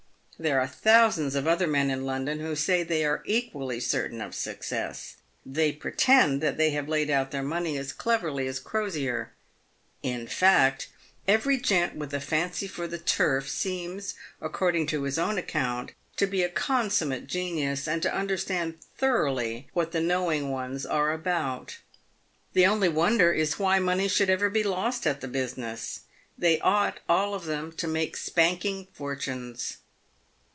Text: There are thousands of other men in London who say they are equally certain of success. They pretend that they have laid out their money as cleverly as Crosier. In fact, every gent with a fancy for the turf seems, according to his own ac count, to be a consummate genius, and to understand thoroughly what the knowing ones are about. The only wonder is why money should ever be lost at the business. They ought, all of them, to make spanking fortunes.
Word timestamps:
There 0.41 0.59
are 0.59 0.65
thousands 0.65 1.35
of 1.35 1.45
other 1.45 1.67
men 1.67 1.91
in 1.91 2.03
London 2.03 2.39
who 2.39 2.55
say 2.55 2.81
they 2.81 3.05
are 3.05 3.21
equally 3.27 3.79
certain 3.79 4.21
of 4.21 4.33
success. 4.33 5.17
They 5.45 5.71
pretend 5.71 6.41
that 6.41 6.57
they 6.57 6.71
have 6.71 6.89
laid 6.89 7.11
out 7.11 7.29
their 7.29 7.43
money 7.43 7.77
as 7.77 7.93
cleverly 7.93 8.47
as 8.47 8.59
Crosier. 8.59 9.33
In 10.01 10.25
fact, 10.25 10.89
every 11.27 11.59
gent 11.59 11.95
with 11.95 12.11
a 12.11 12.19
fancy 12.19 12.65
for 12.65 12.87
the 12.87 12.97
turf 12.97 13.51
seems, 13.51 14.15
according 14.41 14.87
to 14.87 15.03
his 15.03 15.19
own 15.19 15.37
ac 15.37 15.45
count, 15.49 15.91
to 16.17 16.25
be 16.25 16.41
a 16.41 16.49
consummate 16.49 17.27
genius, 17.27 17.87
and 17.87 18.01
to 18.01 18.11
understand 18.11 18.79
thoroughly 18.97 19.67
what 19.73 19.91
the 19.91 20.01
knowing 20.01 20.49
ones 20.49 20.87
are 20.87 21.11
about. 21.13 21.77
The 22.53 22.65
only 22.65 22.89
wonder 22.89 23.31
is 23.31 23.59
why 23.59 23.77
money 23.77 24.07
should 24.07 24.31
ever 24.31 24.49
be 24.49 24.63
lost 24.63 25.05
at 25.05 25.21
the 25.21 25.27
business. 25.27 25.99
They 26.35 26.59
ought, 26.61 26.99
all 27.07 27.35
of 27.35 27.45
them, 27.45 27.71
to 27.73 27.87
make 27.87 28.17
spanking 28.17 28.87
fortunes. 28.91 29.77